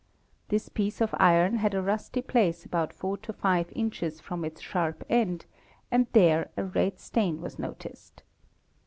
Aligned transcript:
This 0.47 0.67
piece 0.67 0.99
of 0.99 1.13
iron 1.19 1.57
had 1.57 1.75
a 1.75 1.81
rusty 1.83 2.23
place 2.23 2.65
about 2.65 2.91
4 2.91 3.17
to 3.17 3.31
5_ 3.33 3.67
inches 3.75 4.19
from 4.19 4.43
its 4.43 4.59
sharp 4.59 5.05
end 5.11 5.45
and 5.91 6.07
there 6.13 6.49
a 6.57 6.63
red 6.63 6.99
stain 6.99 7.39
was 7.39 7.59
noticed. 7.59 8.23